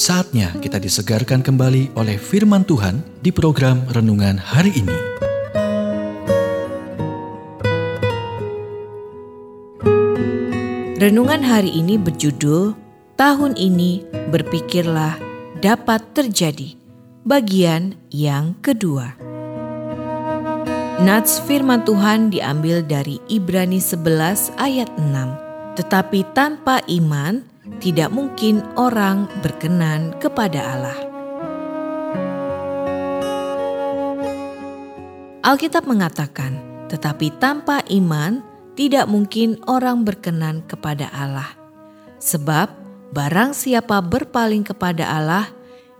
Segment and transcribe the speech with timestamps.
[0.00, 4.96] Saatnya kita disegarkan kembali oleh firman Tuhan di program renungan hari ini.
[10.96, 12.72] Renungan hari ini berjudul
[13.20, 14.00] Tahun ini
[14.32, 15.20] berpikirlah
[15.60, 16.80] dapat terjadi.
[17.28, 19.20] Bagian yang kedua.
[21.04, 25.76] Nats firman Tuhan diambil dari Ibrani 11 ayat 6.
[25.76, 27.44] Tetapi tanpa iman
[27.80, 30.98] tidak mungkin orang berkenan kepada Allah.
[35.40, 36.60] Alkitab mengatakan,
[36.92, 38.44] "Tetapi tanpa iman
[38.76, 41.56] tidak mungkin orang berkenan kepada Allah,
[42.20, 42.68] sebab
[43.16, 45.48] barang siapa berpaling kepada Allah,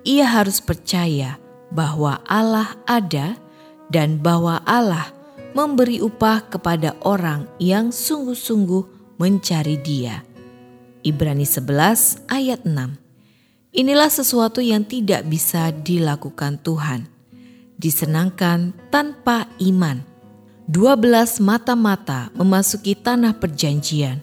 [0.05, 1.41] ia harus percaya
[1.73, 3.41] bahwa Allah ada
[3.88, 5.09] dan bahwa Allah
[5.57, 10.30] memberi upah kepada orang yang sungguh-sungguh mencari Dia."
[11.00, 13.00] Ibrani 11 ayat 6.
[13.73, 17.09] Inilah sesuatu yang tidak bisa dilakukan Tuhan.
[17.80, 20.04] Disenangkan tanpa iman.
[20.68, 24.20] 12 mata-mata memasuki tanah perjanjian.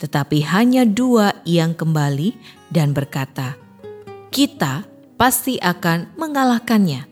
[0.00, 2.34] Tetapi hanya dua yang kembali
[2.72, 3.58] dan berkata,
[4.32, 4.88] kita
[5.20, 7.04] pasti akan mengalahkannya.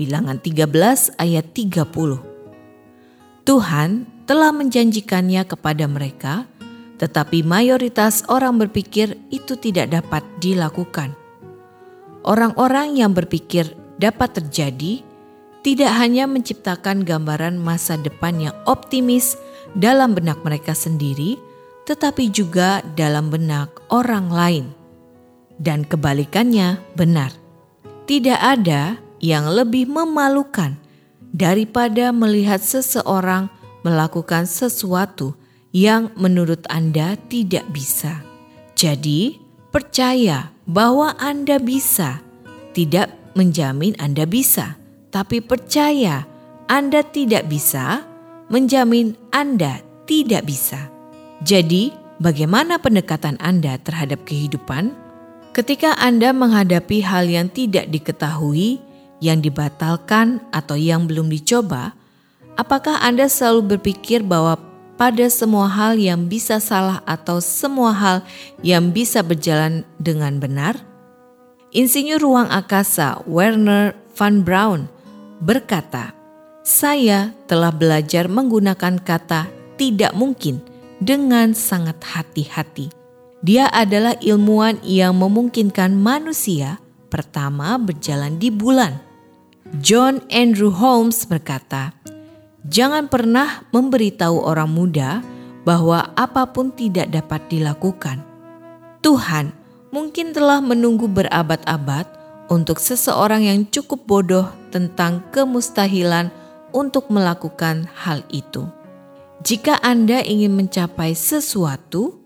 [0.00, 3.44] Bilangan 13 ayat 30.
[3.46, 3.90] Tuhan
[4.26, 6.48] telah menjanjikannya kepada mereka
[7.02, 11.18] tetapi mayoritas orang berpikir itu tidak dapat dilakukan.
[12.22, 15.02] Orang-orang yang berpikir dapat terjadi
[15.66, 19.34] tidak hanya menciptakan gambaran masa depan yang optimis
[19.74, 21.42] dalam benak mereka sendiri,
[21.90, 24.66] tetapi juga dalam benak orang lain.
[25.58, 27.34] Dan kebalikannya benar.
[28.06, 30.78] Tidak ada yang lebih memalukan
[31.34, 33.50] daripada melihat seseorang
[33.82, 35.34] melakukan sesuatu
[35.72, 38.20] yang menurut Anda tidak bisa.
[38.76, 39.40] Jadi,
[39.72, 42.20] percaya bahwa Anda bisa,
[42.76, 44.76] tidak menjamin Anda bisa,
[45.08, 46.28] tapi percaya
[46.68, 48.04] Anda tidak bisa,
[48.52, 50.92] menjamin Anda tidak bisa.
[51.40, 51.90] Jadi,
[52.20, 54.92] bagaimana pendekatan Anda terhadap kehidupan?
[55.52, 58.80] Ketika Anda menghadapi hal yang tidak diketahui,
[59.20, 61.92] yang dibatalkan, atau yang belum dicoba,
[62.56, 64.71] apakah Anda selalu berpikir bahwa
[65.02, 68.22] pada semua hal yang bisa salah atau semua hal
[68.62, 70.78] yang bisa berjalan dengan benar?
[71.74, 74.86] Insinyur ruang angkasa Werner van Braun
[75.42, 76.14] berkata,
[76.62, 80.62] "Saya telah belajar menggunakan kata tidak mungkin
[81.02, 82.94] dengan sangat hati-hati.
[83.42, 86.78] Dia adalah ilmuwan yang memungkinkan manusia
[87.10, 89.02] pertama berjalan di bulan."
[89.82, 91.90] John Andrew Holmes berkata,
[92.62, 95.18] Jangan pernah memberitahu orang muda
[95.66, 98.22] bahwa apa pun tidak dapat dilakukan.
[99.02, 99.50] Tuhan
[99.90, 102.06] mungkin telah menunggu berabad-abad
[102.46, 106.30] untuk seseorang yang cukup bodoh tentang kemustahilan
[106.70, 108.70] untuk melakukan hal itu.
[109.42, 112.22] Jika Anda ingin mencapai sesuatu,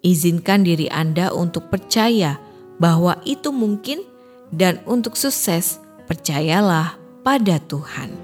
[0.00, 2.40] izinkan diri Anda untuk percaya
[2.80, 4.00] bahwa itu mungkin,
[4.48, 5.76] dan untuk sukses,
[6.08, 8.23] percayalah pada Tuhan.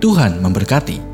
[0.00, 1.09] Tuhan memberkati.